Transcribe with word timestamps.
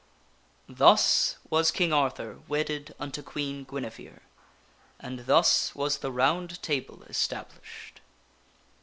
Thus 0.67 1.35
was 1.51 1.69
King 1.69 1.93
Arthur 1.93 2.39
wedded 2.47 2.95
unto 2.99 3.21
Queen 3.21 3.65
Guinevere, 3.65 4.21
and 4.99 5.27
thus 5.27 5.75
was 5.75 5.99
the 5.99 6.11
Round 6.11 6.59
Table 6.63 7.03
established. 7.03 8.01